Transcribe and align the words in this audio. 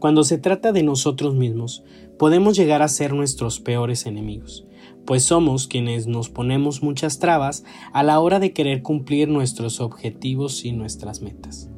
Cuando 0.00 0.24
se 0.24 0.38
trata 0.38 0.72
de 0.72 0.82
nosotros 0.82 1.34
mismos, 1.34 1.84
podemos 2.18 2.56
llegar 2.56 2.80
a 2.80 2.88
ser 2.88 3.12
nuestros 3.12 3.60
peores 3.60 4.06
enemigos, 4.06 4.66
pues 5.04 5.24
somos 5.24 5.68
quienes 5.68 6.06
nos 6.06 6.30
ponemos 6.30 6.82
muchas 6.82 7.18
trabas 7.18 7.64
a 7.92 8.02
la 8.02 8.18
hora 8.18 8.40
de 8.40 8.54
querer 8.54 8.80
cumplir 8.80 9.28
nuestros 9.28 9.78
objetivos 9.78 10.64
y 10.64 10.72
nuestras 10.72 11.20
metas. 11.20 11.70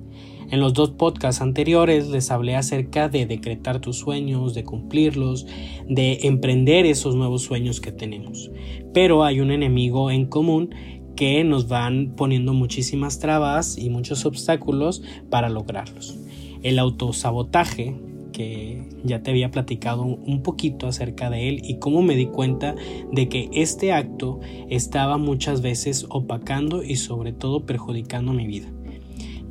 En 0.53 0.61
los 0.61 0.73
dos 0.73 0.91
podcasts 0.91 1.43
anteriores 1.43 2.11
les 2.11 2.31
hablé 2.31 2.55
acerca 2.55 3.09
de 3.09 3.27
decretar 3.27 3.81
tus 3.81 3.97
sueños, 3.97 4.55
de 4.55 4.63
cumplirlos, 4.63 5.47
de 5.89 6.21
emprender 6.23 6.87
esos 6.87 7.17
nuevos 7.17 7.43
sueños 7.43 7.81
que 7.81 7.91
tenemos. 7.91 8.53
Pero 8.95 9.25
hay 9.25 9.41
un 9.41 9.51
enemigo 9.51 10.13
en 10.13 10.27
común 10.27 10.71
que 11.17 11.43
nos 11.43 11.67
van 11.67 12.15
poniendo 12.15 12.55
muchísimas 12.55 13.19
trabas 13.19 13.77
y 13.79 13.91
muchos 13.91 14.27
obstáculos 14.27 15.03
para 15.29 15.49
lograrlos. 15.49 16.21
El 16.63 16.79
autosabotaje, 16.79 17.97
que 18.33 18.89
ya 19.05 19.23
te 19.23 19.31
había 19.31 19.51
platicado 19.51 20.03
un 20.03 20.43
poquito 20.43 20.87
acerca 20.87 21.31
de 21.31 21.49
él 21.49 21.61
y 21.63 21.79
cómo 21.79 22.03
me 22.03 22.17
di 22.17 22.27
cuenta 22.27 22.75
de 23.13 23.29
que 23.29 23.51
este 23.53 23.93
acto 23.93 24.41
estaba 24.69 25.19
muchas 25.19 25.63
veces 25.63 26.07
opacando 26.09 26.83
y 26.83 26.97
sobre 26.97 27.33
todo 27.33 27.67
perjudicando 27.67 28.33
mi 28.33 28.47
vida 28.47 28.73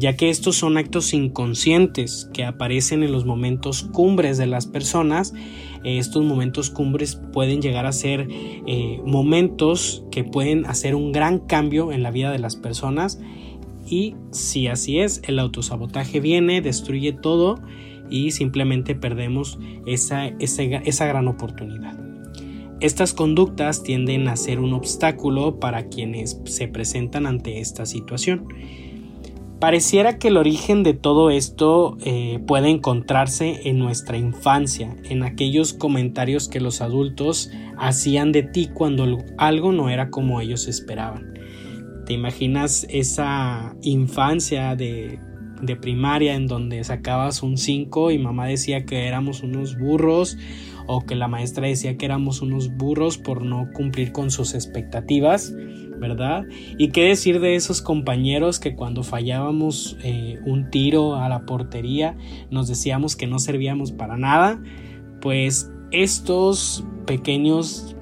ya 0.02 0.16
que 0.16 0.32
estos 0.32 0.56
son 0.56 0.78
actos 0.78 1.14
inconscientes 1.14 2.28
que 2.34 2.44
aparecen 2.44 3.04
en 3.04 3.12
los 3.12 3.26
momentos 3.26 3.84
cumbres 3.84 4.40
de 4.40 4.48
las 4.48 4.66
personas. 4.66 5.32
Estos 5.84 6.24
momentos 6.24 6.72
cumbres 6.72 7.22
pueden 7.32 7.62
llegar 7.62 7.86
a 7.86 7.92
ser 7.92 8.28
eh, 8.32 9.00
momentos 9.06 10.04
que 10.10 10.24
pueden 10.24 10.66
hacer 10.66 10.96
un 10.96 11.12
gran 11.12 11.38
cambio 11.38 11.92
en 11.92 12.02
la 12.02 12.10
vida 12.10 12.32
de 12.32 12.40
las 12.40 12.56
personas 12.56 13.20
y 13.88 14.16
si 14.32 14.68
así 14.68 15.00
es, 15.00 15.22
el 15.28 15.38
autosabotaje 15.38 16.20
viene, 16.20 16.62
destruye 16.62 17.14
todo 17.14 17.60
y 18.12 18.32
simplemente 18.32 18.94
perdemos 18.94 19.58
esa, 19.88 20.28
esa, 20.28 21.06
gran 21.06 21.28
oportunidad. 21.28 21.98
Estas 22.80 23.14
conductas 23.14 23.82
tienden 23.82 24.28
a 24.28 24.36
ser 24.36 24.60
un 24.60 24.74
obstáculo 24.74 25.60
para 25.60 25.88
quienes 25.88 26.40
se 26.46 26.68
presentan 26.68 27.26
ante 27.26 27.60
esta 27.60 27.86
situación. 27.86 28.48
Pareciera 29.60 30.18
que 30.18 30.30
el 30.30 30.38
origen 30.38 30.82
de 30.82 30.96
todo 30.96 31.30
esto 31.30 31.96
eh, 32.04 32.40
puede 32.48 32.70
encontrarse 32.70 33.70
en 33.70 33.78
nuestra 33.78 34.18
infancia, 34.18 34.98
en 35.04 35.22
aquellos 35.22 35.74
comentarios 35.74 36.50
que 36.50 36.60
los 36.60 36.82
adultos 36.82 37.52
hacían 37.78 38.32
de 38.32 38.42
ti 38.42 38.70
cuando 38.74 39.20
algo 39.38 39.72
no 39.72 39.90
era 39.90 40.10
como 40.10 40.42
ellos 40.42 40.68
esperaban. 40.68 41.36
¿Te 42.08 42.14
imaginas 42.14 42.88
esa 42.90 43.76
infancia 43.84 44.76
de 44.76 45.20
de 45.62 45.76
primaria 45.76 46.36
en 46.36 46.48
donde 46.48 46.84
sacabas 46.84 47.44
un 47.44 47.58
5 47.58 48.12
y 48.12 48.18
mamá 48.18 48.48
decía 48.48 48.86
que 48.86 49.08
éramos 49.08 49.44
unos 49.44 49.78
burros 49.78 50.38
o 50.88 51.06
que 51.06 51.16
la 51.16 51.28
maestra 51.28 51.68
decía 51.68 51.98
que 51.98 52.06
éramos 52.06 52.42
unos 52.42 52.76
burros 52.76 53.18
por 53.18 53.44
no 53.44 53.70
cumplir 53.74 54.12
con 54.12 54.32
sus 54.32 54.54
expectativas, 54.54 55.54
¿verdad? 56.00 56.46
Y 56.78 56.90
qué 56.90 57.06
decir 57.06 57.40
de 57.40 57.56
esos 57.56 57.82
compañeros 57.82 58.60
que 58.60 58.76
cuando 58.76 59.04
fallábamos 59.04 59.98
eh, 60.04 60.40
un 60.46 60.70
tiro 60.70 61.16
a 61.16 61.30
la 61.30 61.46
portería 61.46 62.18
nos 62.50 62.68
decíamos 62.68 63.16
que 63.16 63.28
no 63.28 63.40
servíamos 63.40 63.92
para 63.92 64.18
nada, 64.18 64.62
pues 65.22 65.72
estos 65.92 66.84
pequeños 67.06 67.96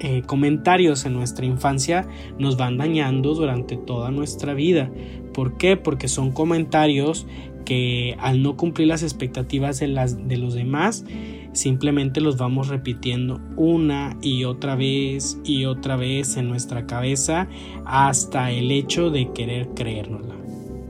eh, 0.00 0.22
comentarios 0.26 1.06
en 1.06 1.14
nuestra 1.14 1.46
infancia 1.46 2.06
nos 2.38 2.56
van 2.56 2.76
dañando 2.76 3.34
durante 3.34 3.76
toda 3.76 4.10
nuestra 4.10 4.52
vida. 4.52 4.90
¿Por 5.34 5.58
qué? 5.58 5.76
Porque 5.76 6.08
son 6.08 6.32
comentarios 6.32 7.26
que 7.66 8.16
al 8.18 8.42
no 8.42 8.56
cumplir 8.56 8.88
las 8.88 9.02
expectativas 9.02 9.80
de, 9.80 9.88
las, 9.88 10.28
de 10.28 10.36
los 10.36 10.54
demás, 10.54 11.04
simplemente 11.52 12.20
los 12.20 12.36
vamos 12.36 12.68
repitiendo 12.68 13.40
una 13.56 14.16
y 14.22 14.44
otra 14.44 14.76
vez 14.76 15.38
y 15.44 15.64
otra 15.64 15.96
vez 15.96 16.36
en 16.36 16.48
nuestra 16.48 16.86
cabeza 16.86 17.48
hasta 17.84 18.50
el 18.50 18.70
hecho 18.70 19.10
de 19.10 19.30
querer 19.32 19.68
creérnosla. 19.74 20.34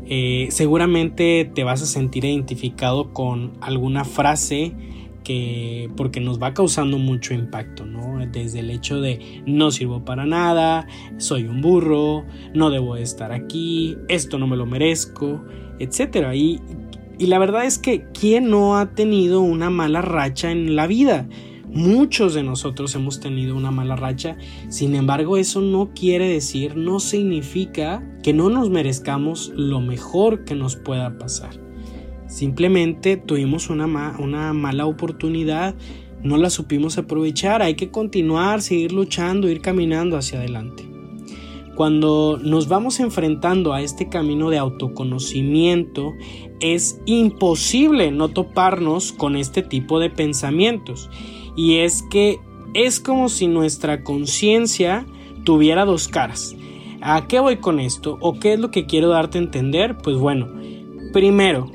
Eh, 0.06 0.49
seguramente 0.50 1.50
te 1.54 1.65
vas 1.65 1.83
a 1.83 1.87
sentir 1.87 2.27
identificado 2.27 3.12
con 3.12 3.53
alguna 3.60 4.04
frase 4.04 4.72
que 5.25 5.91
porque 5.97 6.21
nos 6.21 6.41
va 6.41 6.55
causando 6.55 6.99
mucho 6.99 7.35
impacto, 7.35 7.85
¿no? 7.85 8.25
Desde 8.31 8.61
el 8.61 8.71
hecho 8.71 9.01
de 9.01 9.43
no 9.47 9.73
sirvo 9.73 10.05
para 10.05 10.27
nada, 10.27 10.87
soy 11.17 11.45
un 11.45 11.61
burro, 11.61 12.25
no 12.55 12.71
debo 12.71 12.97
estar 12.97 13.33
aquí, 13.33 13.97
esto 14.09 14.39
no 14.39 14.47
me 14.47 14.57
lo 14.57 14.67
merezco, 14.67 15.43
etcétera. 15.81 16.37
Y 16.37 16.61
la 17.19 17.39
verdad 17.39 17.65
es 17.65 17.79
que 17.79 18.05
¿quién 18.13 18.51
no 18.51 18.77
ha 18.77 18.91
tenido 18.91 19.41
una 19.41 19.71
mala 19.71 20.03
racha 20.03 20.53
en 20.53 20.77
la 20.77 20.87
vida? 20.87 21.27
Muchos 21.67 22.34
de 22.34 22.45
nosotros 22.45 22.95
hemos 22.95 23.19
tenido 23.19 23.57
una 23.57 23.73
mala 23.73 23.97
racha, 23.97 24.37
sin 24.69 24.95
embargo 24.95 25.37
eso 25.37 25.61
no 25.61 25.91
quiere 25.93 26.29
decir, 26.29 26.77
no 26.77 27.01
significa 27.01 28.09
que 28.23 28.33
no 28.33 28.49
nos 28.49 28.71
merezcamos 28.71 29.53
lo 29.57 29.81
mejor 29.81 30.45
que 30.45 30.55
nos 30.55 30.77
pueda 30.77 31.19
pasar. 31.19 31.64
Simplemente 32.34 33.17
tuvimos 33.17 33.71
una, 33.71 33.87
una 34.19 34.53
mala 34.53 34.87
oportunidad, 34.87 35.77
no 36.25 36.37
la 36.37 36.50
supimos 36.50 36.99
aprovechar, 36.99 37.62
hay 37.62 37.77
que 37.77 37.93
continuar, 37.93 38.61
seguir 38.61 38.91
luchando, 38.91 39.49
ir 39.49 39.61
caminando 39.61 40.17
hacia 40.17 40.41
adelante. 40.41 40.84
Cuando 41.77 42.41
nos 42.43 42.67
vamos 42.67 42.99
enfrentando 42.99 43.72
a 43.72 43.83
este 43.83 44.09
camino 44.09 44.50
de 44.50 44.59
autoconocimiento, 44.59 46.12
es 46.59 47.00
imposible 47.06 48.11
no 48.11 48.31
toparnos 48.31 49.12
con 49.12 49.37
este 49.37 49.62
tipo 49.62 50.01
de 50.01 50.11
pensamientos. 50.11 51.11
Y 51.56 51.77
es 51.77 52.03
que 52.11 52.41
es 52.75 52.99
como 52.99 53.28
si 53.28 53.47
nuestra 53.47 54.03
conciencia 54.03 55.06
tuviera 55.45 55.84
dos 55.84 56.09
caras. 56.09 56.56
¿A 57.01 57.28
qué 57.28 57.39
voy 57.39 57.59
con 57.59 57.78
esto? 57.78 58.19
¿O 58.21 58.41
qué 58.41 58.55
es 58.55 58.59
lo 58.59 58.72
que 58.72 58.87
quiero 58.87 59.11
darte 59.11 59.39
a 59.39 59.43
entender? 59.43 59.99
Pues 59.99 60.16
bueno, 60.16 60.49
primero, 61.12 61.71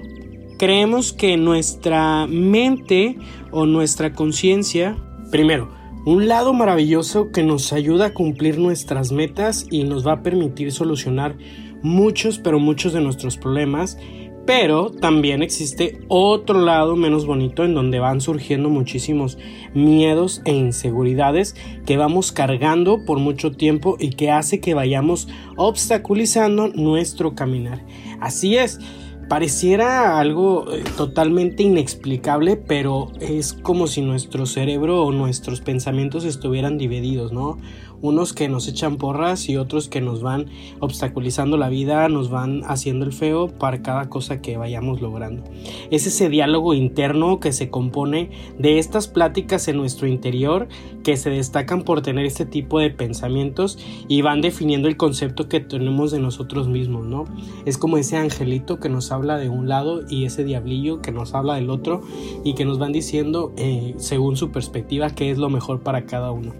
creemos 0.60 1.14
que 1.14 1.38
nuestra 1.38 2.28
mente 2.28 3.18
o 3.50 3.66
nuestra 3.66 4.14
conciencia, 4.14 4.98
primero, 5.32 5.72
un 6.06 6.28
lado 6.28 6.54
maravilloso 6.54 7.32
que 7.32 7.44
nos 7.44 7.72
ayuda 7.72 8.08
a 8.08 8.14
cumplir 8.14 8.60
nuestras 8.60 9.12
metas 9.12 9.66
y 9.72 9.86
nos 9.86 10.06
va 10.06 10.14
a 10.14 10.22
permitir 10.22 10.72
solucionar 10.74 11.38
muchos, 11.82 12.40
pero 12.40 12.60
muchos 12.60 12.92
de 12.92 13.00
nuestros 13.00 13.38
problemas. 13.38 13.98
Pero 14.46 14.90
también 14.90 15.44
existe 15.44 16.02
otro 16.08 16.60
lado 16.60 16.96
menos 16.96 17.26
bonito 17.26 17.64
en 17.64 17.76
donde 17.76 18.00
van 18.00 18.20
surgiendo 18.20 18.70
muchísimos 18.70 19.38
miedos 19.74 20.42
e 20.44 20.52
inseguridades 20.52 21.56
que 21.86 21.98
vamos 21.98 22.32
cargando 22.32 23.06
por 23.06 23.20
mucho 23.20 23.52
tiempo 23.52 23.96
y 24.00 24.10
que 24.10 24.32
hace 24.32 24.60
que 24.60 24.74
vayamos 24.74 25.28
obstaculizando 25.56 26.68
nuestro 26.70 27.36
caminar. 27.36 27.86
Así 28.20 28.58
es, 28.58 28.80
Pareciera 29.30 30.20
algo 30.20 30.74
eh, 30.74 30.84
totalmente 30.98 31.62
inexplicable, 31.62 32.58
pero 32.58 33.12
es 33.22 33.54
como 33.54 33.86
si 33.86 34.02
nuestro 34.02 34.48
cerebro 34.48 35.04
o 35.04 35.12
nuestros 35.12 35.62
pensamientos 35.62 36.26
estuvieran 36.26 36.80
divididos, 36.80 37.32
¿no? 37.32 37.60
Unos 38.02 38.34
que 38.34 38.50
nos 38.50 38.68
echan 38.68 38.98
porras 38.98 39.50
y 39.50 39.58
otros 39.58 39.90
que 39.90 40.02
nos 40.02 40.22
van 40.22 40.48
obstaculizando 40.80 41.58
la 41.58 41.70
vida, 41.70 42.08
nos 42.10 42.30
van 42.30 42.62
haciendo 42.66 43.06
el 43.06 43.14
feo 43.14 43.48
para 43.48 43.82
cada 43.82 44.10
cosa 44.10 44.42
que 44.42 44.58
vayamos 44.58 45.02
logrando. 45.02 45.44
Es 45.92 46.08
ese 46.08 46.30
diálogo 46.30 46.74
interno 46.74 47.40
que 47.40 47.52
se 47.52 47.70
compone 47.70 48.32
de 48.58 48.80
estas 48.80 49.08
pláticas 49.08 49.68
en 49.68 49.78
nuestro 49.78 50.08
interior 50.08 50.68
que 51.04 51.18
se 51.18 51.30
destacan 51.30 51.84
por 51.84 52.02
tener 52.02 52.26
este 52.26 52.46
tipo 52.46 52.80
de 52.80 52.90
pensamientos 52.90 53.78
y 54.08 54.22
van 54.22 54.42
definiendo 54.42 54.88
el 54.88 54.98
concepto 54.98 55.48
que 55.48 55.60
tenemos 55.60 56.12
de 56.12 56.20
nosotros 56.20 56.68
mismos, 56.68 57.06
¿no? 57.06 57.26
Es 57.66 57.78
como 57.78 57.98
ese 57.98 58.18
angelito 58.18 58.80
que 58.80 58.90
nos 58.90 59.12
habla 59.12 59.38
de 59.38 59.50
un 59.50 59.70
lado 59.70 60.02
y 60.10 60.26
ese 60.26 60.44
diablillo 60.44 61.02
que 61.02 61.12
nos 61.12 61.34
habla 61.34 61.56
del 61.56 61.70
otro 61.70 62.02
y 62.44 62.54
que 62.54 62.66
nos 62.66 62.80
van 62.80 62.92
diciendo 62.92 63.54
eh, 63.58 63.96
según 63.98 64.36
su 64.36 64.52
perspectiva 64.52 65.10
qué 65.10 65.32
es 65.32 65.38
lo 65.38 65.50
mejor 65.50 65.82
para 65.82 66.06
cada 66.06 66.32
uno. 66.32 66.54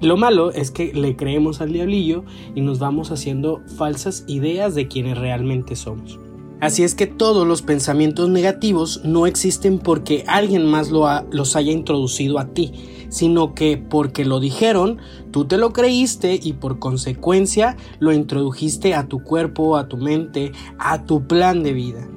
Lo 0.00 0.16
malo 0.16 0.50
es 0.50 0.70
que 0.70 0.92
le 0.92 1.16
creemos 1.16 1.60
al 1.60 1.72
diablillo 1.72 2.24
y 2.54 2.60
nos 2.60 2.78
vamos 2.78 3.10
haciendo 3.10 3.62
falsas 3.76 4.24
ideas 4.26 4.74
de 4.74 4.88
quienes 4.88 5.16
realmente 5.16 5.74
somos. 5.74 6.18
Así 6.60 6.84
es 6.84 6.94
que 6.94 7.06
todos 7.06 7.46
los 7.46 7.60
pensamientos 7.60 8.30
negativos 8.30 9.02
no 9.04 9.26
existen 9.26 9.78
porque 9.78 10.24
alguien 10.26 10.66
más 10.66 10.90
los 10.90 11.54
haya 11.54 11.72
introducido 11.72 12.38
a 12.38 12.48
ti, 12.48 12.72
sino 13.10 13.54
que 13.54 13.76
porque 13.76 14.24
lo 14.24 14.40
dijeron, 14.40 14.98
tú 15.30 15.44
te 15.44 15.58
lo 15.58 15.74
creíste 15.74 16.40
y 16.42 16.54
por 16.54 16.78
consecuencia 16.78 17.76
lo 17.98 18.12
introdujiste 18.12 18.94
a 18.94 19.06
tu 19.06 19.22
cuerpo, 19.22 19.76
a 19.76 19.88
tu 19.88 19.98
mente, 19.98 20.52
a 20.78 21.04
tu 21.04 21.26
plan 21.26 21.62
de 21.62 21.74
vida. 21.74 22.08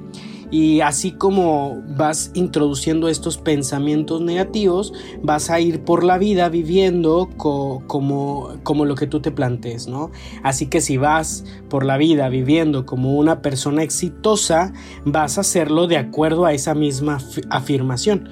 Y 0.50 0.80
así 0.80 1.12
como 1.12 1.82
vas 1.96 2.30
introduciendo 2.34 3.08
estos 3.08 3.38
pensamientos 3.38 4.20
negativos, 4.20 4.92
vas 5.22 5.50
a 5.50 5.60
ir 5.60 5.84
por 5.84 6.04
la 6.04 6.18
vida 6.18 6.48
viviendo 6.48 7.28
como, 7.36 8.54
como 8.62 8.84
lo 8.84 8.94
que 8.94 9.06
tú 9.06 9.20
te 9.20 9.30
plantees, 9.30 9.86
¿no? 9.86 10.10
Así 10.42 10.66
que 10.66 10.80
si 10.80 10.96
vas 10.96 11.44
por 11.68 11.84
la 11.84 11.96
vida 11.96 12.28
viviendo 12.28 12.86
como 12.86 13.16
una 13.16 13.42
persona 13.42 13.82
exitosa, 13.82 14.72
vas 15.04 15.38
a 15.38 15.42
hacerlo 15.42 15.86
de 15.86 15.98
acuerdo 15.98 16.44
a 16.46 16.52
esa 16.52 16.74
misma 16.74 17.18
afirmación. 17.50 18.28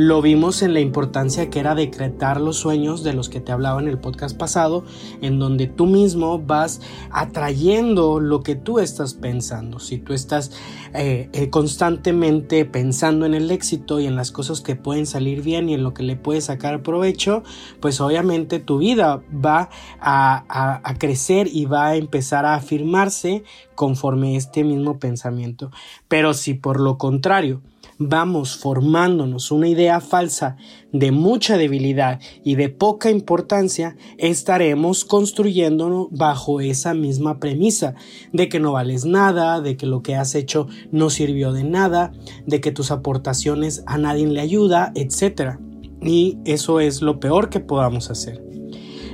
Lo 0.00 0.22
vimos 0.22 0.62
en 0.62 0.74
la 0.74 0.80
importancia 0.80 1.50
que 1.50 1.58
era 1.58 1.74
decretar 1.74 2.40
los 2.40 2.56
sueños 2.56 3.02
de 3.02 3.14
los 3.14 3.28
que 3.28 3.40
te 3.40 3.50
hablaba 3.50 3.80
en 3.80 3.88
el 3.88 3.98
podcast 3.98 4.38
pasado, 4.38 4.84
en 5.22 5.40
donde 5.40 5.66
tú 5.66 5.86
mismo 5.86 6.38
vas 6.38 6.80
atrayendo 7.10 8.20
lo 8.20 8.44
que 8.44 8.54
tú 8.54 8.78
estás 8.78 9.14
pensando. 9.14 9.80
Si 9.80 9.98
tú 9.98 10.12
estás 10.12 10.52
eh, 10.94 11.28
eh, 11.32 11.50
constantemente 11.50 12.64
pensando 12.64 13.26
en 13.26 13.34
el 13.34 13.50
éxito 13.50 13.98
y 13.98 14.06
en 14.06 14.14
las 14.14 14.30
cosas 14.30 14.60
que 14.60 14.76
pueden 14.76 15.04
salir 15.04 15.42
bien 15.42 15.68
y 15.68 15.74
en 15.74 15.82
lo 15.82 15.94
que 15.94 16.04
le 16.04 16.14
puedes 16.14 16.44
sacar 16.44 16.84
provecho, 16.84 17.42
pues 17.80 18.00
obviamente 18.00 18.60
tu 18.60 18.78
vida 18.78 19.20
va 19.34 19.68
a, 20.00 20.80
a 20.88 20.94
crecer 20.94 21.48
y 21.52 21.64
va 21.64 21.88
a 21.88 21.96
empezar 21.96 22.46
a 22.46 22.54
afirmarse 22.54 23.42
conforme 23.74 24.36
este 24.36 24.62
mismo 24.62 25.00
pensamiento. 25.00 25.72
Pero 26.06 26.34
si 26.34 26.54
por 26.54 26.78
lo 26.78 26.98
contrario, 26.98 27.62
vamos 27.98 28.56
formándonos 28.56 29.50
una 29.50 29.68
idea 29.68 30.00
falsa 30.00 30.56
de 30.92 31.10
mucha 31.10 31.56
debilidad 31.56 32.20
y 32.44 32.54
de 32.54 32.68
poca 32.68 33.10
importancia, 33.10 33.96
estaremos 34.16 35.04
construyéndonos 35.04 36.08
bajo 36.10 36.60
esa 36.60 36.94
misma 36.94 37.40
premisa 37.40 37.94
de 38.32 38.48
que 38.48 38.60
no 38.60 38.72
vales 38.72 39.04
nada, 39.04 39.60
de 39.60 39.76
que 39.76 39.86
lo 39.86 40.02
que 40.02 40.14
has 40.14 40.34
hecho 40.34 40.68
no 40.92 41.10
sirvió 41.10 41.52
de 41.52 41.64
nada, 41.64 42.12
de 42.46 42.60
que 42.60 42.72
tus 42.72 42.90
aportaciones 42.90 43.82
a 43.86 43.98
nadie 43.98 44.26
le 44.26 44.40
ayuda, 44.40 44.92
etc. 44.94 45.58
Y 46.00 46.38
eso 46.44 46.80
es 46.80 47.02
lo 47.02 47.18
peor 47.18 47.50
que 47.50 47.60
podamos 47.60 48.10
hacer. 48.10 48.48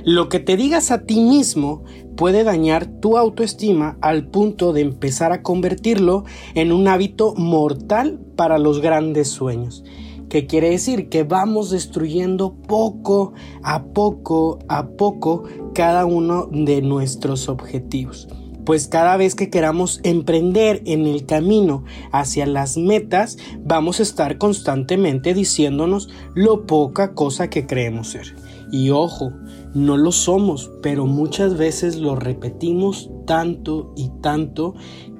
Lo 0.05 0.29
que 0.29 0.39
te 0.39 0.55
digas 0.55 0.91
a 0.91 1.01
ti 1.01 1.19
mismo 1.19 1.83
puede 2.15 2.43
dañar 2.43 2.85
tu 2.85 3.17
autoestima 3.17 3.97
al 4.01 4.27
punto 4.27 4.71
de 4.71 4.81
empezar 4.81 5.31
a 5.31 5.41
convertirlo 5.41 6.25
en 6.53 6.71
un 6.71 6.87
hábito 6.87 7.33
mortal 7.35 8.19
para 8.35 8.57
los 8.57 8.81
grandes 8.81 9.29
sueños. 9.29 9.83
¿Qué 10.29 10.47
quiere 10.47 10.71
decir? 10.71 11.09
Que 11.09 11.23
vamos 11.23 11.69
destruyendo 11.69 12.53
poco 12.53 13.33
a 13.63 13.85
poco 13.85 14.59
a 14.67 14.87
poco 14.87 15.43
cada 15.73 16.05
uno 16.05 16.49
de 16.51 16.81
nuestros 16.81 17.47
objetivos. 17.47 18.27
Pues 18.65 18.87
cada 18.87 19.15
vez 19.15 19.35
que 19.35 19.51
queramos 19.51 19.99
emprender 20.03 20.81
en 20.85 21.05
el 21.05 21.27
camino 21.27 21.83
hacia 22.11 22.47
las 22.47 22.77
metas, 22.77 23.37
vamos 23.63 23.99
a 23.99 24.03
estar 24.03 24.39
constantemente 24.39 25.35
diciéndonos 25.35 26.09
lo 26.33 26.65
poca 26.65 27.13
cosa 27.13 27.47
que 27.51 27.67
creemos 27.67 28.07
ser. 28.09 28.35
Y 28.71 28.89
ojo, 28.89 29.31
no 29.75 29.97
lo 29.97 30.11
somos, 30.11 30.71
pero 30.81 31.05
muchas 31.05 31.57
veces 31.57 31.97
lo 31.97 32.15
repetimos 32.15 33.11
tanto 33.27 33.93
y 33.95 34.09
tanto 34.21 34.73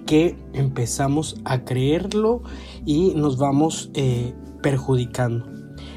que 0.06 0.38
empezamos 0.54 1.36
a 1.46 1.64
creerlo 1.66 2.44
y 2.86 3.14
nos 3.16 3.38
vamos 3.38 3.90
eh, 3.94 4.34
perjudicando. 4.62 5.56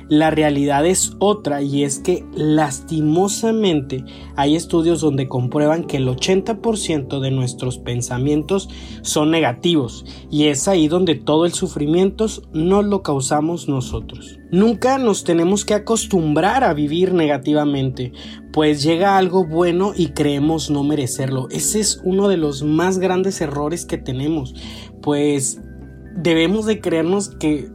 La 0.09 0.31
realidad 0.31 0.87
es 0.87 1.13
otra 1.19 1.61
y 1.61 1.85
es 1.85 1.99
que 1.99 2.25
lastimosamente 2.35 4.05
hay 4.37 4.57
estudios 4.57 5.03
donde 5.03 5.29
comprueban 5.29 5.85
que 5.85 5.99
el 5.99 6.09
80% 6.09 7.21
de 7.21 7.31
nuestros 7.31 7.79
pensamientos 7.79 8.71
son 9.03 9.31
negativos 9.31 10.07
y 10.31 10.47
es 10.47 10.69
ahí 10.69 10.89
donde 10.89 11.15
todo 11.15 11.47
el 11.47 11.53
sufrimiento 11.53 12.27
no 12.53 12.83
lo 12.83 13.03
causamos 13.03 13.69
nosotros. 13.69 14.39
Nunca 14.51 14.99
nos 14.99 15.25
tenemos 15.25 15.65
que 15.65 15.75
acostumbrar 15.75 16.65
a 16.65 16.75
vivir 16.75 17.15
negativamente, 17.15 18.13
pues 18.53 18.83
llega 18.83 19.17
algo 19.17 19.47
bueno 19.47 19.93
y 19.97 20.09
creemos 20.09 20.71
no 20.71 20.85
merecerlo. 20.85 21.49
Ese 21.51 21.81
es 21.81 22.01
uno 22.05 22.29
de 22.29 22.37
los 22.37 22.63
más 22.63 22.99
grandes 22.99 23.41
errores 23.41 23.87
que 23.87 23.99
tenemos, 23.99 24.55
pues 25.03 25.61
debemos 26.17 26.67
de 26.67 26.81
creernos 26.81 27.31
que 27.31 27.71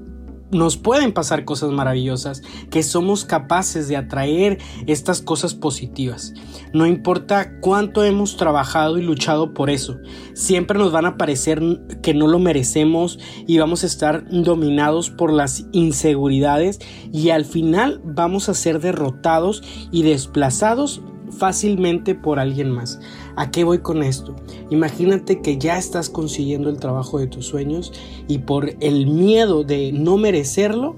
nos 0.54 0.78
pueden 0.78 1.14
pasar 1.14 1.46
cosas 1.46 1.72
maravillosas, 1.72 2.42
que 2.70 2.84
somos 2.84 3.26
capaces 3.26 3.88
de 3.88 3.98
atraer 3.98 4.60
estas 4.88 5.22
cosas 5.22 5.54
positivas. 5.54 6.34
No 6.74 6.86
importa 6.86 7.60
cuánto 7.60 8.04
hemos 8.04 8.38
trabajado 8.38 8.98
y 8.98 9.02
luchado 9.02 9.54
por 9.54 9.70
eso, 9.70 9.98
siempre 10.34 10.78
nos 10.78 10.92
van 10.92 11.06
a 11.06 11.18
parecer 11.18 11.62
que 12.02 12.14
no 12.14 12.28
lo 12.28 12.40
merecemos 12.40 13.20
y 13.48 13.58
vamos 13.58 13.84
a 13.84 13.88
estar 13.88 14.26
dominados 14.30 15.10
por 15.10 15.32
las 15.32 15.66
inseguridades 15.72 16.80
y 17.12 17.30
al 17.30 17.46
final 17.46 18.02
vamos 18.04 18.50
a 18.50 18.54
ser 18.54 18.80
derrotados 18.80 19.64
y 19.92 20.04
desplazados 20.04 21.02
fácilmente 21.32 22.16
por 22.16 22.40
alguien 22.40 22.72
más. 22.72 23.00
¿A 23.36 23.52
qué 23.52 23.64
voy 23.64 23.80
con 23.80 24.04
esto? 24.04 24.36
Imagínate 24.70 25.42
que 25.42 25.58
ya 25.58 25.78
estás 25.78 26.10
consiguiendo 26.10 26.70
el 26.70 26.80
trabajo 26.80 27.20
de 27.20 27.28
tus 27.28 27.46
sueños 27.46 27.92
y 28.28 28.40
por 28.40 28.76
el 28.80 29.08
miedo 29.08 29.64
de 29.64 29.92
no 29.92 30.18
merecerlo, 30.18 30.96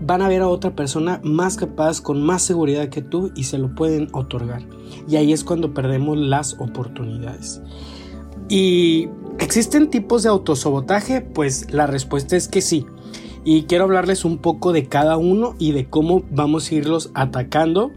van 0.00 0.22
a 0.22 0.28
ver 0.28 0.42
a 0.42 0.48
otra 0.48 0.74
persona 0.74 1.20
más 1.24 1.56
capaz, 1.56 2.00
con 2.00 2.22
más 2.22 2.42
seguridad 2.42 2.88
que 2.88 3.02
tú 3.02 3.32
y 3.34 3.44
se 3.44 3.58
lo 3.58 3.74
pueden 3.74 4.08
otorgar. 4.12 4.62
Y 5.08 5.16
ahí 5.16 5.32
es 5.32 5.44
cuando 5.44 5.74
perdemos 5.74 6.18
las 6.18 6.54
oportunidades. 6.60 7.62
¿Y 8.48 9.08
existen 9.38 9.90
tipos 9.90 10.22
de 10.22 10.28
autosabotaje? 10.28 11.22
Pues 11.22 11.72
la 11.72 11.86
respuesta 11.86 12.36
es 12.36 12.48
que 12.48 12.60
sí. 12.60 12.86
Y 13.44 13.64
quiero 13.64 13.84
hablarles 13.84 14.24
un 14.24 14.38
poco 14.38 14.72
de 14.72 14.86
cada 14.88 15.16
uno 15.16 15.54
y 15.58 15.72
de 15.72 15.88
cómo 15.88 16.22
vamos 16.30 16.70
a 16.70 16.74
irlos 16.74 17.10
atacando 17.14 17.90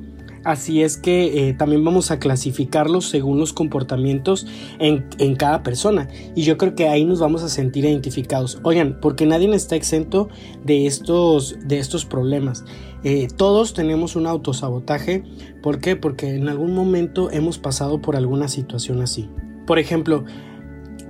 Así 0.47 0.81
es 0.81 0.95
que 0.95 1.49
eh, 1.49 1.53
también 1.53 1.83
vamos 1.83 2.09
a 2.09 2.19
clasificarlos 2.19 3.09
según 3.09 3.37
los 3.37 3.51
comportamientos 3.51 4.47
en, 4.79 5.35
cada 5.35 5.61
persona. 5.61 6.07
Y 6.35 6.43
yo 6.43 6.57
creo 6.57 6.73
que 6.73 6.87
ahí 6.87 7.03
nos 7.03 7.19
vamos 7.19 7.43
a 7.43 7.49
sentir 7.49 7.83
identificados. 7.83 8.57
Oigan, 8.63 8.97
porque 9.01 9.25
nadie 9.25 9.53
está 9.53 9.75
exento 9.75 10.29
de 10.63 10.85
estos, 10.85 11.57
de 11.65 11.79
estos 11.79 12.05
problemas. 12.05 12.63
Eh, 13.03 13.27
todos 13.35 13.73
tenemos 13.73 14.15
un 14.15 14.25
autosabotaje. 14.25 15.25
¿Por 15.61 15.81
qué? 15.81 15.97
Porque 15.97 16.35
en 16.35 16.47
algún 16.47 16.73
momento 16.73 17.29
hemos 17.29 17.57
pasado 17.57 18.01
por 18.01 18.15
alguna 18.15 18.47
situación 18.47 19.01
así. 19.01 19.29
Por 19.65 19.79
ejemplo, 19.79 20.23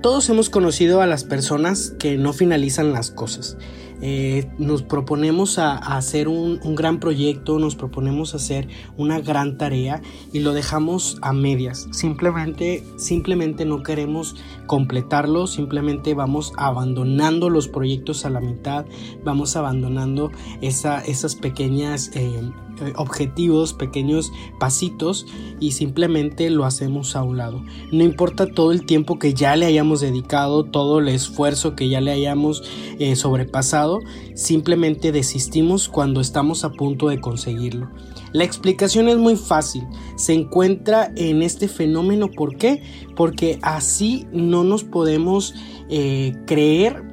todos 0.02 0.28
hemos 0.30 0.50
conocido 0.50 1.00
a 1.00 1.06
las 1.06 1.22
personas 1.22 1.94
que 2.00 2.18
no 2.18 2.32
finalizan 2.32 2.92
las 2.92 3.12
cosas. 3.12 3.56
Eh, 4.00 4.48
nos 4.58 4.82
proponemos 4.82 5.58
a, 5.58 5.76
hacer 5.76 6.28
un, 6.28 6.58
gran 6.74 7.00
proyecto, 7.00 7.58
nos 7.58 7.74
proponemos 7.74 8.34
hacer 8.34 8.68
una 8.96 9.20
gran 9.20 9.58
tarea 9.58 10.02
y 10.32 10.40
lo 10.40 10.52
dejamos 10.52 11.18
a 11.22 11.32
medias. 11.32 11.88
Simplemente, 11.90 12.84
simplemente 12.96 13.64
no 13.64 13.82
queremos 13.82 14.36
completarlo, 14.66 15.46
simplemente 15.46 16.14
vamos 16.14 16.52
abandonando 16.56 17.50
los 17.50 17.68
proyectos 17.68 18.24
a 18.24 18.30
la 18.30 18.40
mitad, 18.40 18.86
vamos 19.24 19.56
abandonando 19.56 20.30
esas 20.60 21.34
pequeñas... 21.36 22.10
Eh, 22.14 22.50
objetivos, 22.96 23.72
pequeños 23.72 24.32
pasitos 24.58 25.26
y 25.60 25.72
simplemente 25.72 26.50
lo 26.50 26.64
hacemos 26.64 27.16
a 27.16 27.22
un 27.22 27.38
lado. 27.38 27.62
No 27.92 28.04
importa 28.04 28.46
todo 28.46 28.72
el 28.72 28.86
tiempo 28.86 29.18
que 29.18 29.34
ya 29.34 29.56
le 29.56 29.66
hayamos 29.66 30.00
dedicado, 30.00 30.64
todo 30.64 30.98
el 30.98 31.08
esfuerzo 31.08 31.74
que 31.74 31.88
ya 31.88 32.00
le 32.00 32.10
hayamos 32.10 32.62
eh, 32.98 33.16
sobrepasado, 33.16 34.00
simplemente 34.34 35.12
desistimos 35.12 35.88
cuando 35.88 36.20
estamos 36.20 36.64
a 36.64 36.72
punto 36.72 37.08
de 37.08 37.20
conseguirlo. 37.20 37.90
La 38.32 38.44
explicación 38.44 39.08
es 39.08 39.16
muy 39.16 39.36
fácil. 39.36 39.84
Se 40.16 40.34
encuentra 40.34 41.10
en 41.16 41.42
este 41.42 41.66
fenómeno. 41.66 42.30
¿Por 42.30 42.56
qué? 42.56 42.82
Porque 43.16 43.58
así 43.62 44.26
no 44.32 44.64
nos 44.64 44.84
podemos 44.84 45.54
eh, 45.88 46.34
creer 46.46 47.04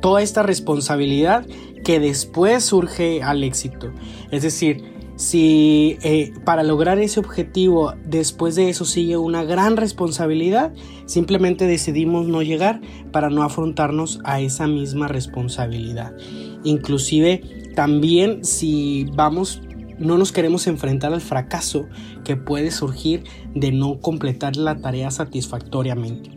toda 0.00 0.22
esta 0.22 0.42
responsabilidad 0.42 1.46
que 1.86 2.00
después 2.00 2.64
surge 2.64 3.22
al 3.22 3.44
éxito. 3.44 3.92
Es 4.32 4.42
decir, 4.42 4.82
si 5.14 5.98
eh, 6.02 6.32
para 6.44 6.64
lograr 6.64 6.98
ese 6.98 7.20
objetivo 7.20 7.94
después 8.04 8.56
de 8.56 8.70
eso 8.70 8.84
sigue 8.84 9.16
una 9.16 9.44
gran 9.44 9.76
responsabilidad, 9.76 10.74
simplemente 11.04 11.64
decidimos 11.64 12.26
no 12.26 12.42
llegar 12.42 12.80
para 13.12 13.30
no 13.30 13.44
afrontarnos 13.44 14.18
a 14.24 14.40
esa 14.40 14.66
misma 14.66 15.06
responsabilidad. 15.06 16.12
Inclusive 16.64 17.70
también 17.76 18.44
si 18.44 19.06
vamos 19.14 19.62
no 19.96 20.18
nos 20.18 20.32
queremos 20.32 20.66
enfrentar 20.66 21.12
al 21.12 21.20
fracaso 21.20 21.86
que 22.24 22.34
puede 22.34 22.72
surgir 22.72 23.22
de 23.54 23.70
no 23.70 24.00
completar 24.00 24.56
la 24.56 24.80
tarea 24.80 25.12
satisfactoriamente. 25.12 26.30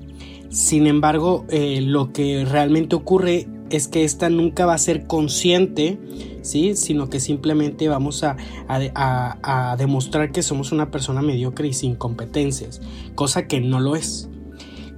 Sin 0.49 0.85
embargo, 0.85 1.45
eh, 1.49 1.81
lo 1.81 2.13
que 2.13 2.45
realmente 2.45 2.95
ocurre 2.95 3.47
es 3.69 3.87
que 3.87 4.03
esta 4.03 4.29
nunca 4.29 4.65
va 4.65 4.73
a 4.73 4.77
ser 4.77 5.07
consciente, 5.07 5.99
¿sí? 6.41 6.75
sino 6.75 7.09
que 7.09 7.19
simplemente 7.19 7.87
vamos 7.87 8.23
a, 8.23 8.37
a, 8.67 9.75
demostrar 9.77 10.31
que 10.31 10.41
somos 10.41 10.71
una 10.71 10.91
persona 10.91 11.21
mediocre 11.21 11.67
y 11.67 11.73
sin 11.73 11.95
competencias, 11.95 12.81
cosa 13.15 13.47
que 13.47 13.59
no 13.61 13.79
lo 13.79 13.95
es. 13.95 14.29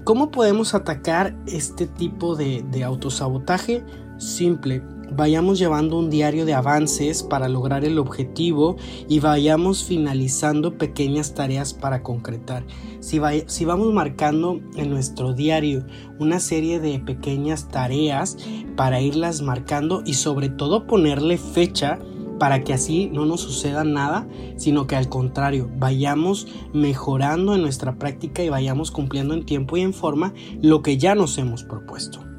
¿Cómo 0.03 0.31
podemos 0.31 0.73
atacar 0.73 1.35
este 1.45 1.85
tipo 1.85 2.35
de, 2.35 2.63
de 2.71 2.83
autosabotaje? 2.83 3.83
Simple, 4.17 4.81
vayamos 5.11 5.59
llevando 5.59 5.97
un 5.97 6.09
diario 6.09 6.45
de 6.45 6.53
avances 6.53 7.23
para 7.23 7.49
lograr 7.49 7.85
el 7.85 7.99
objetivo 7.99 8.77
y 9.07 9.19
vayamos 9.19 9.83
finalizando 9.83 10.77
pequeñas 10.77 11.33
tareas 11.33 11.73
para 11.73 12.03
concretar. 12.03 12.63
Si, 12.99 13.19
si, 13.47 13.65
vamos 13.65 13.93
marcando 13.93 14.59
en 14.75 14.89
nuestro 14.89 15.33
diario 15.33 15.85
una 16.19 16.39
serie 16.39 16.79
de 16.79 16.99
pequeñas 16.99 17.69
tareas 17.69 18.37
para 18.75 19.01
irlas 19.01 19.41
marcando 19.41 20.01
y 20.05 20.13
sobre 20.13 20.49
todo 20.49 20.87
ponerle 20.87 21.37
fecha 21.37 21.99
para 22.41 22.63
que 22.63 22.73
así 22.73 23.07
no 23.13 23.27
nos 23.27 23.41
suceda 23.41 23.83
nada, 23.83 24.27
sino 24.55 24.87
que 24.87 24.95
al 24.95 25.09
contrario, 25.09 25.69
vayamos 25.77 26.47
mejorando 26.73 27.53
en 27.53 27.61
nuestra 27.61 27.99
práctica 27.99 28.43
y 28.43 28.49
vayamos 28.49 28.89
cumpliendo 28.89 29.35
en 29.35 29.45
tiempo 29.45 29.77
y 29.77 29.81
en 29.81 29.93
forma 29.93 30.33
lo 30.59 30.81
que 30.81 30.97
ya 30.97 31.13
nos 31.13 31.37
hemos 31.37 31.63
propuesto. 31.63 32.30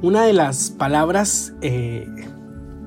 Una 0.00 0.22
de 0.22 0.32
las 0.32 0.70
palabras 0.70 1.54
eh, 1.60 2.06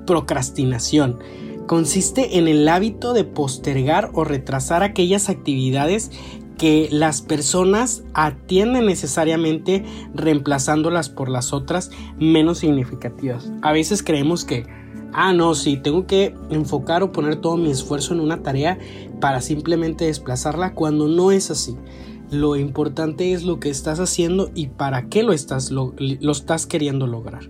procrastinación 0.08 1.20
consiste 1.68 2.38
en 2.38 2.48
el 2.48 2.68
hábito 2.70 3.14
de 3.14 3.26
postergar 3.26 4.12
o 4.14 4.24
retrasar 4.24 4.82
aquellas 4.82 5.30
actividades 5.30 6.12
que 6.58 6.88
las 6.92 7.22
personas 7.22 8.04
atienden 8.14 8.86
necesariamente 8.86 9.84
reemplazándolas 10.14 11.10
por 11.10 11.28
las 11.28 11.52
otras 11.54 11.92
menos 12.18 12.60
significativas. 12.60 13.52
A 13.62 13.74
veces 13.74 14.04
creemos 14.04 14.46
que 14.46 14.66
ah, 15.14 15.34
no, 15.34 15.54
sí, 15.56 15.78
tengo 15.78 16.08
que 16.08 16.34
enfocar 16.50 17.04
o 17.04 17.12
poner 17.12 17.38
todo 17.38 17.58
mi 17.58 17.72
esfuerzo 17.72 18.14
en 18.14 18.22
una 18.22 18.42
tarea 18.42 18.78
para 19.20 19.42
simplemente 19.42 20.06
desplazarla 20.06 20.74
cuando 20.74 21.08
no 21.08 21.32
es 21.32 21.52
así. 21.52 21.76
Lo 22.32 22.56
importante 22.56 23.34
es 23.34 23.44
lo 23.44 23.60
que 23.60 23.70
estás 23.70 24.00
haciendo 24.00 24.50
y 24.56 24.68
para 24.68 25.10
qué 25.10 25.22
lo 25.22 25.34
estás, 25.34 25.70
lo, 25.70 25.94
estás 26.00 26.66
queriendo 26.66 27.06
lograr. 27.06 27.44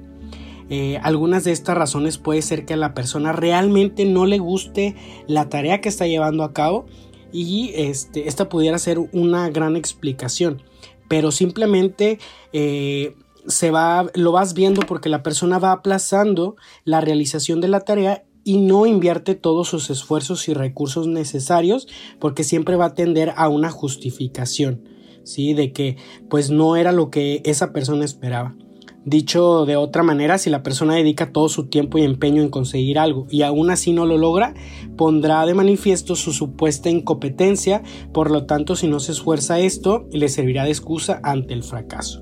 Eh, 0.70 0.98
algunas 1.04 1.44
de 1.44 1.52
estas 1.52 1.78
razones 1.78 2.18
puede 2.18 2.42
ser 2.42 2.66
que 2.66 2.74
a 2.74 2.78
la 2.78 2.96
persona 2.96 3.32
realmente 3.32 4.06
no 4.06 4.26
le 4.26 4.40
guste 4.40 4.96
la 5.28 5.50
tarea 5.50 5.82
que 5.82 5.90
está 5.90 6.08
llevando 6.08 6.44
a 6.44 6.52
cabo 6.52 6.88
y 7.32 7.72
este, 7.76 8.28
esta 8.28 8.50
pudiera 8.50 8.80
ser 8.80 8.98
una 9.12 9.50
gran 9.50 9.76
explicación, 9.76 10.64
pero 11.08 11.32
simplemente 11.32 12.20
eh, 12.52 13.16
se 13.48 13.70
va, 13.70 14.08
lo 14.16 14.32
vas 14.32 14.54
viendo 14.54 14.82
porque 14.82 15.10
la 15.10 15.24
persona 15.24 15.60
va 15.60 15.74
aplazando 15.74 16.56
la 16.86 17.02
realización 17.02 17.62
de 17.62 17.68
la 17.68 17.82
tarea 17.82 18.24
y 18.44 18.58
no 18.58 18.86
invierte 18.86 19.36
todos 19.36 19.68
sus 19.68 19.90
esfuerzos 19.90 20.48
y 20.48 20.54
recursos 20.54 21.08
necesarios 21.08 21.88
porque 22.20 22.44
siempre 22.44 22.76
va 22.76 22.86
a 22.86 22.94
tender 22.94 23.34
a 23.36 23.50
una 23.50 23.70
justificación, 23.70 24.84
¿sí? 25.24 25.54
De 25.54 25.72
que 25.72 25.98
pues 26.30 26.50
no 26.50 26.76
era 26.76 26.92
lo 26.92 27.10
que 27.10 27.42
esa 27.46 27.74
persona 27.74 28.06
esperaba. 28.06 28.56
Dicho 29.04 29.66
de 29.66 29.78
otra 29.78 30.04
manera, 30.04 30.38
si 30.38 30.52
la 30.52 30.62
persona 30.62 30.94
dedica 30.94 31.32
todo 31.32 31.50
su 31.50 31.68
tiempo 31.70 31.98
y 31.98 32.04
empeño 32.04 32.44
en 32.44 32.50
conseguir 32.50 33.00
algo 33.00 33.26
y 33.32 33.42
aún 33.42 33.72
así 33.72 33.94
no 33.94 34.06
lo 34.06 34.20
logra, 34.20 34.54
pondrá 34.96 35.44
de 35.48 35.56
manifiesto 35.56 36.16
su 36.16 36.34
supuesta 36.34 36.90
incompetencia, 36.92 37.82
por 38.14 38.30
lo 38.30 38.46
tanto 38.46 38.76
si 38.76 38.88
no 38.88 39.00
se 39.00 39.14
esfuerza 39.14 39.60
esto, 39.60 40.08
le 40.12 40.30
servirá 40.30 40.66
de 40.66 40.70
excusa 40.70 41.20
ante 41.24 41.56
el 41.56 41.64
fracaso. 41.64 42.22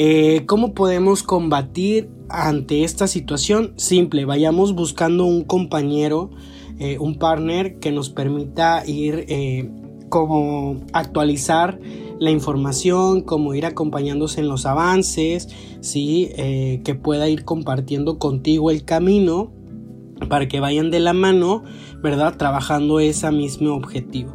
Eh, 0.00 0.46
¿Cómo 0.46 0.74
podemos 0.74 1.24
combatir 1.24 2.08
ante 2.28 2.84
esta 2.84 3.08
situación? 3.08 3.72
Simple, 3.74 4.26
vayamos 4.26 4.72
buscando 4.76 5.24
un 5.24 5.42
compañero, 5.42 6.30
eh, 6.78 6.98
un 7.00 7.18
partner 7.18 7.80
que 7.80 7.90
nos 7.90 8.08
permita 8.08 8.84
ir 8.86 9.24
eh, 9.26 9.68
como 10.08 10.76
actualizar 10.92 11.80
la 12.20 12.30
información, 12.30 13.22
como 13.22 13.54
ir 13.54 13.66
acompañándose 13.66 14.40
en 14.40 14.46
los 14.46 14.66
avances, 14.66 15.48
¿sí? 15.80 16.30
que 16.36 16.94
pueda 16.94 17.28
ir 17.28 17.44
compartiendo 17.44 18.20
contigo 18.20 18.70
el 18.70 18.84
camino 18.84 19.52
para 20.28 20.46
que 20.46 20.60
vayan 20.60 20.92
de 20.92 21.00
la 21.00 21.12
mano, 21.12 21.64
¿verdad? 22.04 22.36
Trabajando 22.36 23.00
ese 23.00 23.32
mismo 23.32 23.74
objetivo. 23.74 24.32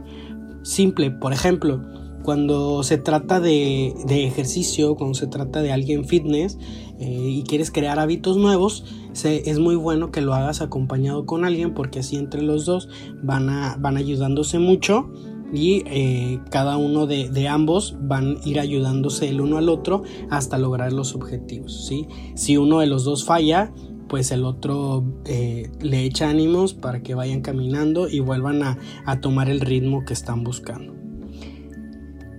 Simple, 0.63 1.11
por 1.11 1.31
ejemplo, 1.31 1.81
cuando 2.23 2.83
se 2.83 2.97
trata 2.97 3.39
de, 3.39 3.93
ejercicio, 4.07 4.95
cuando 4.95 5.13
se 5.13 5.27
trata 5.27 5.61
de 5.61 5.71
alguien 5.71 6.05
fitness 6.05 6.57
eh, 6.99 7.27
y 7.29 7.43
quieres 7.43 7.71
crear 7.71 7.99
hábitos 7.99 8.37
nuevos, 8.37 8.85
es 9.23 9.59
muy 9.59 9.75
bueno 9.75 10.11
que 10.11 10.21
lo 10.21 10.33
hagas 10.33 10.61
acompañado 10.61 11.25
con 11.25 11.45
alguien 11.45 11.73
porque 11.73 11.99
así 11.99 12.15
entre 12.15 12.41
los 12.41 12.65
dos 12.65 12.89
van, 13.21 13.49
a, 13.49 13.77
van 13.79 13.97
ayudándose 13.97 14.57
mucho 14.57 15.11
y 15.53 15.83
eh, 15.85 16.39
cada 16.49 16.77
uno 16.77 17.05
de, 17.05 17.47
ambos 17.47 17.95
van 18.01 18.37
a 18.37 18.47
ir 18.47 18.59
ayudándose 18.59 19.29
el 19.29 19.39
uno 19.39 19.57
al 19.57 19.69
otro 19.69 20.01
hasta 20.31 20.57
lograr 20.57 20.91
los 20.93 21.13
objetivos. 21.13 21.85
¿sí? 21.87 22.07
Si 22.35 22.57
uno 22.57 22.79
de 22.79 22.87
los 22.87 23.03
dos 23.03 23.23
falla, 23.23 23.71
pues 24.09 24.31
el 24.31 24.45
otro 24.45 25.03
eh, 25.25 25.69
le 25.79 26.03
echa 26.05 26.29
ánimos 26.29 26.73
para 26.73 27.03
que 27.03 27.13
vayan 27.13 27.41
caminando 27.41 28.09
y 28.09 28.19
vuelvan 28.19 28.63
a 28.63 29.21
tomar 29.21 29.49
el 29.49 29.61
ritmo 29.61 30.05
que 30.05 30.13
están 30.13 30.43
buscando. 30.43 31.02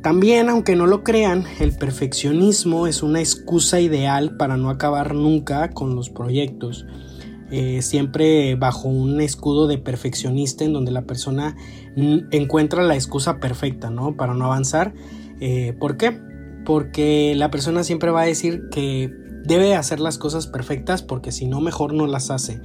También, 0.04 0.50
aunque 0.50 0.76
no 0.76 0.86
lo 0.86 1.02
crean, 1.02 1.44
el 1.60 1.74
perfeccionismo 1.74 2.86
es 2.86 3.02
una 3.02 3.20
excusa 3.20 3.80
ideal 3.80 4.36
para 4.36 4.58
no 4.58 4.68
acabar 4.68 5.14
nunca 5.14 5.70
con 5.70 5.96
los 5.96 6.10
proyectos. 6.10 6.84
Eh, 7.50 7.80
siempre 7.80 8.54
bajo 8.54 8.86
un 8.86 9.22
escudo 9.22 9.66
de 9.66 9.78
perfeccionista 9.78 10.62
en 10.62 10.74
donde 10.74 10.92
la 10.92 11.06
persona 11.06 11.56
encuentra 11.96 12.82
la 12.82 12.96
excusa 12.96 13.40
perfecta, 13.40 13.88
¿no? 13.88 14.14
Para 14.14 14.34
no 14.34 14.44
avanzar. 14.44 14.92
Eh, 15.40 15.74
¿Por 15.80 15.96
qué? 15.96 16.20
Porque 16.66 17.32
la 17.34 17.50
persona 17.50 17.82
siempre 17.82 18.10
va 18.10 18.20
a 18.20 18.26
decir 18.26 18.68
que 18.70 19.10
debe 19.46 19.74
hacer 19.74 20.00
las 20.00 20.18
cosas 20.18 20.46
perfectas 20.46 21.02
porque 21.02 21.32
si 21.32 21.46
no, 21.46 21.62
mejor 21.62 21.94
no 21.94 22.06
las 22.06 22.30
hace. 22.30 22.60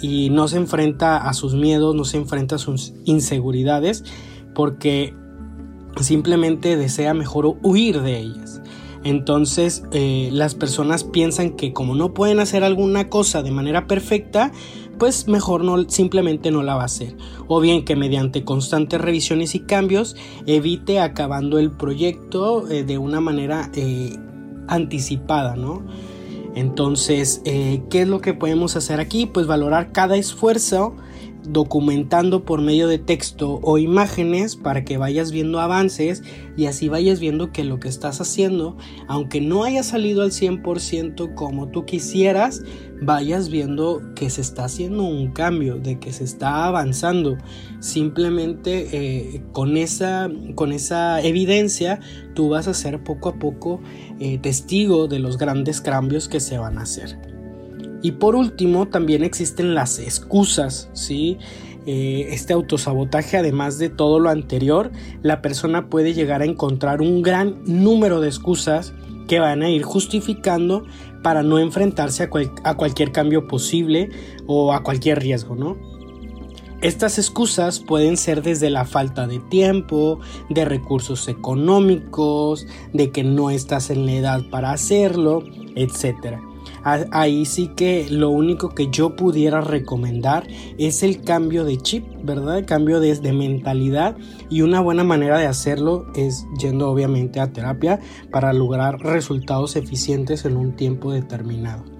Y 0.00 0.30
no 0.30 0.48
se 0.48 0.56
enfrenta 0.56 1.18
a 1.18 1.34
sus 1.34 1.52
miedos, 1.52 1.94
no 1.94 2.06
se 2.06 2.16
enfrenta 2.16 2.54
a 2.54 2.58
sus 2.58 2.94
inseguridades 3.04 4.02
porque 4.54 5.14
simplemente 6.00 6.76
desea 6.76 7.14
mejor 7.14 7.56
huir 7.62 8.00
de 8.02 8.18
ellas. 8.18 8.60
Entonces 9.02 9.82
eh, 9.92 10.28
las 10.32 10.54
personas 10.54 11.04
piensan 11.04 11.50
que 11.50 11.72
como 11.72 11.94
no 11.94 12.12
pueden 12.12 12.40
hacer 12.40 12.64
alguna 12.64 13.08
cosa 13.08 13.42
de 13.42 13.50
manera 13.50 13.86
perfecta, 13.86 14.52
pues 14.98 15.26
mejor 15.26 15.64
no 15.64 15.88
simplemente 15.88 16.50
no 16.50 16.62
la 16.62 16.74
va 16.74 16.82
a 16.82 16.86
hacer. 16.86 17.16
O 17.48 17.60
bien 17.60 17.84
que 17.84 17.96
mediante 17.96 18.44
constantes 18.44 19.00
revisiones 19.00 19.54
y 19.54 19.60
cambios 19.60 20.16
evite 20.46 21.00
acabando 21.00 21.58
el 21.58 21.70
proyecto 21.70 22.68
eh, 22.68 22.84
de 22.84 22.98
una 22.98 23.20
manera 23.20 23.70
eh, 23.74 24.16
anticipada, 24.68 25.56
¿no? 25.56 25.82
Entonces, 26.54 27.42
¿qué 27.44 28.02
es 28.02 28.08
lo 28.08 28.20
que 28.20 28.34
podemos 28.34 28.74
hacer 28.74 28.98
aquí? 28.98 29.24
Pues 29.24 29.46
valorar 29.46 29.92
cada 29.92 30.16
esfuerzo 30.16 30.96
documentando 31.44 32.44
por 32.44 32.60
medio 32.60 32.88
de 32.88 32.98
texto 32.98 33.60
o 33.62 33.78
imágenes 33.78 34.56
para 34.56 34.84
que 34.84 34.98
vayas 34.98 35.32
viendo 35.32 35.60
avances 35.60 36.22
y 36.56 36.66
así 36.66 36.88
vayas 36.88 37.20
viendo 37.20 37.52
que 37.52 37.64
lo 37.64 37.80
que 37.80 37.88
estás 37.88 38.20
haciendo, 38.20 38.76
aunque 39.08 39.40
no 39.40 39.64
haya 39.64 39.82
salido 39.82 40.22
al 40.22 40.30
100% 40.30 41.34
como 41.34 41.68
tú 41.68 41.84
quisieras, 41.84 42.62
vayas 43.00 43.48
viendo 43.48 44.02
que 44.14 44.30
se 44.30 44.40
está 44.40 44.64
haciendo 44.64 45.04
un 45.04 45.32
cambio, 45.32 45.78
de 45.78 45.98
que 45.98 46.12
se 46.12 46.24
está 46.24 46.66
avanzando. 46.66 47.38
Simplemente 47.80 48.88
eh, 48.92 49.42
con, 49.52 49.76
esa, 49.76 50.28
con 50.54 50.72
esa 50.72 51.22
evidencia 51.22 52.00
tú 52.34 52.50
vas 52.50 52.68
a 52.68 52.74
ser 52.74 53.02
poco 53.02 53.30
a 53.30 53.38
poco 53.38 53.80
eh, 54.18 54.38
testigo 54.38 55.08
de 55.08 55.18
los 55.18 55.38
grandes 55.38 55.80
cambios 55.80 56.28
que 56.28 56.40
se 56.40 56.58
van 56.58 56.78
a 56.78 56.82
hacer. 56.82 57.29
Y 58.02 58.12
por 58.12 58.34
último, 58.34 58.88
también 58.88 59.24
existen 59.24 59.74
las 59.74 59.98
excusas, 59.98 60.88
¿sí? 60.92 61.38
Eh, 61.86 62.28
este 62.30 62.52
autosabotaje, 62.52 63.36
además 63.36 63.78
de 63.78 63.88
todo 63.88 64.18
lo 64.18 64.30
anterior, 64.30 64.90
la 65.22 65.42
persona 65.42 65.88
puede 65.88 66.14
llegar 66.14 66.42
a 66.42 66.44
encontrar 66.44 67.00
un 67.00 67.22
gran 67.22 67.62
número 67.64 68.20
de 68.20 68.28
excusas 68.28 68.92
que 69.28 69.40
van 69.40 69.62
a 69.62 69.70
ir 69.70 69.82
justificando 69.82 70.84
para 71.22 71.42
no 71.42 71.58
enfrentarse 71.58 72.22
a, 72.22 72.30
a 72.64 72.76
cualquier 72.76 73.12
cambio 73.12 73.46
posible 73.46 74.10
o 74.46 74.72
a 74.72 74.82
cualquier 74.82 75.20
riesgo, 75.20 75.56
¿no? 75.56 75.76
Estas 76.82 77.18
excusas 77.18 77.78
pueden 77.78 78.16
ser 78.16 78.42
desde 78.42 78.70
la 78.70 78.86
falta 78.86 79.26
de 79.26 79.38
tiempo, 79.38 80.20
de 80.48 80.64
recursos 80.64 81.28
económicos, 81.28 82.66
de 82.94 83.10
que 83.10 83.22
no 83.22 83.50
estás 83.50 83.90
en 83.90 84.06
la 84.06 84.12
edad 84.12 84.42
para 84.50 84.72
hacerlo, 84.72 85.44
etc 85.76 86.49
ahí 86.84 87.44
sí 87.44 87.68
que 87.68 88.06
lo 88.10 88.30
único 88.30 88.70
que 88.70 88.88
yo 88.90 89.16
pudiera 89.16 89.60
recomendar 89.60 90.46
es 90.78 91.02
el 91.02 91.22
cambio 91.22 91.64
de 91.64 91.78
chip, 91.78 92.04
¿verdad? 92.22 92.58
El 92.58 92.66
cambio 92.66 93.00
de, 93.00 93.30
mentalidad 93.32 94.16
y 94.48 94.62
una 94.62 94.80
buena 94.80 95.04
manera 95.04 95.38
de 95.38 95.46
hacerlo 95.46 96.06
es 96.16 96.46
yendo 96.58 96.90
obviamente 96.90 97.38
a 97.40 97.52
terapia 97.52 98.00
para 98.30 98.52
lograr 98.52 98.98
resultados 99.00 99.76
eficientes 99.76 100.44
en 100.44 100.56
un 100.56 100.74
tiempo 100.74 101.12
determinado. 101.12 101.99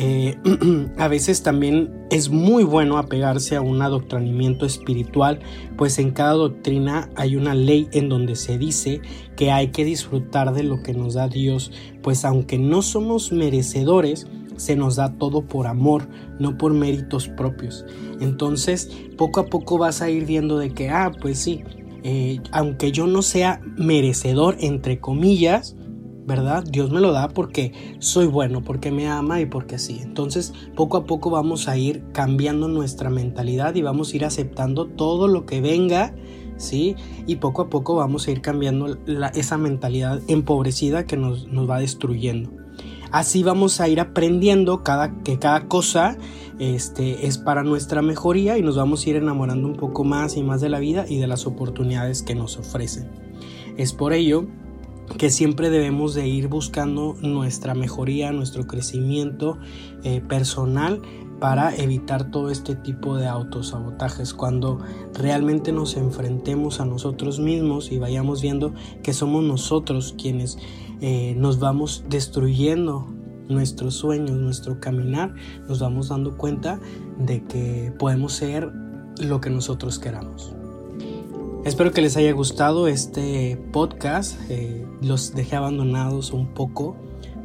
Eh, 0.00 0.36
a 0.96 1.08
veces 1.08 1.42
también 1.42 2.06
es 2.10 2.30
muy 2.30 2.62
bueno 2.62 2.98
apegarse 2.98 3.56
a 3.56 3.60
un 3.60 3.82
adoctrinamiento 3.82 4.64
espiritual, 4.64 5.40
pues 5.76 5.98
en 5.98 6.12
cada 6.12 6.34
doctrina 6.34 7.10
hay 7.16 7.34
una 7.34 7.56
ley 7.56 7.88
en 7.90 8.08
donde 8.08 8.36
se 8.36 8.58
dice 8.58 9.00
que 9.34 9.50
hay 9.50 9.72
que 9.72 9.84
disfrutar 9.84 10.54
de 10.54 10.62
lo 10.62 10.84
que 10.84 10.94
nos 10.94 11.14
da 11.14 11.26
Dios, 11.26 11.72
pues 12.00 12.24
aunque 12.24 12.58
no 12.58 12.82
somos 12.82 13.32
merecedores, 13.32 14.28
se 14.56 14.76
nos 14.76 14.94
da 14.94 15.18
todo 15.18 15.42
por 15.42 15.66
amor, 15.66 16.08
no 16.38 16.56
por 16.56 16.72
méritos 16.74 17.28
propios. 17.28 17.84
Entonces, 18.20 18.92
poco 19.16 19.40
a 19.40 19.46
poco 19.46 19.78
vas 19.78 20.00
a 20.00 20.10
ir 20.10 20.26
viendo 20.26 20.58
de 20.58 20.70
que, 20.70 20.90
ah, 20.90 21.10
pues 21.20 21.40
sí, 21.40 21.64
eh, 22.04 22.38
aunque 22.52 22.92
yo 22.92 23.08
no 23.08 23.22
sea 23.22 23.60
merecedor, 23.76 24.56
entre 24.60 25.00
comillas, 25.00 25.74
¿verdad? 26.28 26.62
Dios 26.62 26.90
me 26.90 27.00
lo 27.00 27.10
da 27.12 27.30
porque 27.30 27.72
soy 28.00 28.26
bueno, 28.26 28.62
porque 28.62 28.92
me 28.92 29.08
ama 29.08 29.40
y 29.40 29.46
porque 29.46 29.78
sí. 29.78 30.00
Entonces, 30.02 30.52
poco 30.76 30.98
a 30.98 31.06
poco 31.06 31.30
vamos 31.30 31.68
a 31.68 31.78
ir 31.78 32.04
cambiando 32.12 32.68
nuestra 32.68 33.08
mentalidad 33.08 33.74
y 33.74 33.82
vamos 33.82 34.12
a 34.12 34.16
ir 34.16 34.24
aceptando 34.26 34.84
todo 34.86 35.26
lo 35.26 35.46
que 35.46 35.62
venga, 35.62 36.14
¿sí? 36.58 36.96
Y 37.26 37.36
poco 37.36 37.62
a 37.62 37.70
poco 37.70 37.94
vamos 37.96 38.28
a 38.28 38.30
ir 38.30 38.42
cambiando 38.42 38.98
esa 39.34 39.56
mentalidad 39.56 40.20
empobrecida 40.28 41.06
que 41.06 41.16
nos, 41.16 41.48
nos 41.48 41.68
va 41.68 41.80
destruyendo. 41.80 42.50
Así 43.10 43.42
vamos 43.42 43.80
a 43.80 43.88
ir 43.88 43.98
aprendiendo 43.98 44.82
cada, 44.84 45.22
que 45.22 45.38
cada 45.38 45.66
cosa 45.66 46.18
este, 46.58 47.26
es 47.26 47.38
para 47.38 47.62
nuestra 47.62 48.02
mejoría 48.02 48.58
y 48.58 48.62
nos 48.62 48.76
vamos 48.76 49.06
a 49.06 49.08
ir 49.08 49.16
enamorando 49.16 49.66
un 49.66 49.76
poco 49.76 50.04
más 50.04 50.36
y 50.36 50.42
más 50.42 50.60
de 50.60 50.68
la 50.68 50.78
vida 50.78 51.06
y 51.08 51.16
de 51.16 51.26
las 51.26 51.46
oportunidades 51.46 52.22
que 52.22 52.34
nos 52.34 52.58
ofrecen. 52.58 53.08
Es 53.78 53.94
por 53.94 54.12
ello 54.12 54.46
que 55.16 55.30
siempre 55.30 55.70
debemos 55.70 56.14
de 56.14 56.28
ir 56.28 56.48
buscando 56.48 57.16
nuestra 57.22 57.74
mejoría, 57.74 58.32
nuestro 58.32 58.66
crecimiento 58.66 59.58
eh, 60.04 60.20
personal 60.20 61.00
para 61.40 61.74
evitar 61.74 62.30
todo 62.30 62.50
este 62.50 62.74
tipo 62.74 63.16
de 63.16 63.26
autosabotajes. 63.26 64.34
Cuando 64.34 64.80
realmente 65.14 65.72
nos 65.72 65.96
enfrentemos 65.96 66.80
a 66.80 66.84
nosotros 66.84 67.38
mismos 67.38 67.92
y 67.92 67.98
vayamos 67.98 68.42
viendo 68.42 68.74
que 69.02 69.12
somos 69.12 69.44
nosotros 69.44 70.14
quienes 70.20 70.58
eh, 71.00 71.34
nos 71.36 71.58
vamos 71.58 72.04
destruyendo 72.08 73.06
nuestros 73.48 73.94
sueños, 73.94 74.36
nuestro 74.36 74.78
caminar, 74.78 75.34
nos 75.68 75.80
vamos 75.80 76.08
dando 76.08 76.36
cuenta 76.36 76.80
de 77.18 77.44
que 77.44 77.92
podemos 77.98 78.34
ser 78.34 78.70
lo 79.20 79.40
que 79.40 79.50
nosotros 79.50 79.98
queramos. 79.98 80.57
Espero 81.64 81.90
que 81.90 82.00
les 82.00 82.16
haya 82.16 82.32
gustado 82.32 82.88
este 82.88 83.56
podcast. 83.72 84.38
Eh, 84.48 84.86
los 85.02 85.34
dejé 85.34 85.56
abandonados 85.56 86.32
un 86.32 86.54
poco. 86.54 86.96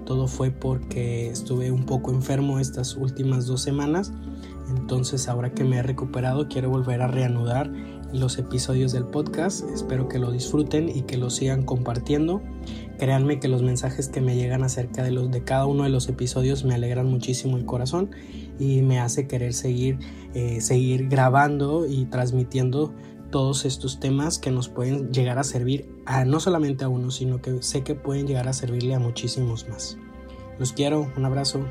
Todo 0.05 0.27
fue 0.27 0.51
porque 0.51 1.29
estuve 1.29 1.71
un 1.71 1.85
poco 1.85 2.11
enfermo 2.11 2.59
estas 2.59 2.95
últimas 2.95 3.47
dos 3.47 3.61
semanas. 3.61 4.13
Entonces 4.69 5.27
ahora 5.27 5.53
que 5.53 5.63
me 5.63 5.77
he 5.77 5.83
recuperado 5.83 6.47
quiero 6.47 6.69
volver 6.69 7.01
a 7.01 7.07
reanudar 7.07 7.71
los 8.13 8.37
episodios 8.37 8.91
del 8.91 9.05
podcast. 9.05 9.67
Espero 9.73 10.07
que 10.07 10.19
lo 10.19 10.31
disfruten 10.31 10.89
y 10.89 11.01
que 11.01 11.17
lo 11.17 11.29
sigan 11.29 11.63
compartiendo. 11.63 12.41
Créanme 12.99 13.39
que 13.39 13.47
los 13.47 13.63
mensajes 13.63 14.07
que 14.07 14.21
me 14.21 14.35
llegan 14.35 14.63
acerca 14.63 15.03
de, 15.03 15.11
los, 15.11 15.31
de 15.31 15.43
cada 15.43 15.65
uno 15.65 15.83
de 15.83 15.89
los 15.89 16.07
episodios 16.07 16.63
me 16.63 16.75
alegran 16.75 17.07
muchísimo 17.07 17.57
el 17.57 17.65
corazón 17.65 18.11
y 18.59 18.83
me 18.83 18.99
hace 18.99 19.27
querer 19.27 19.53
seguir, 19.53 19.97
eh, 20.35 20.61
seguir 20.61 21.09
grabando 21.09 21.87
y 21.87 22.05
transmitiendo 22.05 22.93
todos 23.33 23.65
estos 23.65 23.99
temas 23.99 24.37
que 24.37 24.51
nos 24.51 24.69
pueden 24.69 25.11
llegar 25.11 25.39
a 25.39 25.43
servir 25.43 25.89
a 26.05 26.23
no 26.23 26.39
solamente 26.39 26.83
a 26.83 26.87
uno, 26.87 27.09
sino 27.09 27.41
que 27.41 27.63
sé 27.63 27.83
que 27.83 27.95
pueden 27.95 28.27
llegar 28.27 28.47
a 28.47 28.53
servirle 28.53 28.93
a 28.93 28.99
muchísimos 28.99 29.67
más. 29.67 29.97
Los 30.59 30.71
quiero, 30.71 31.11
un 31.17 31.25
abrazo. 31.25 31.65